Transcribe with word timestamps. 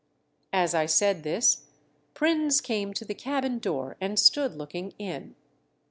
As 0.51 0.73
I 0.73 0.87
said 0.87 1.21
this, 1.21 1.67
Prins 2.15 2.59
came 2.59 2.91
to 2.95 3.05
the 3.05 3.13
cabin 3.13 3.59
door, 3.59 3.97
and 4.01 4.17
stood 4.17 4.55
looking 4.55 4.95
in. 4.97 5.35